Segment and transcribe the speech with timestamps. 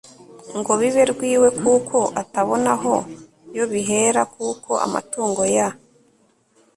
[0.57, 2.95] ngo bibe rwiwe kuko atabona aho
[3.57, 5.67] yobihera kuko amatungo ya